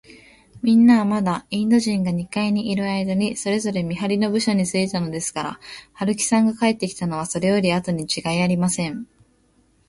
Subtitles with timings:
[0.63, 5.59] みんなは、まだインド人が二階にいるあいだに、それぞれ見はりの部署についたのですから、
[5.93, 9.05] 春木さんが帰ってきたのは、それよりあとにちがいありません。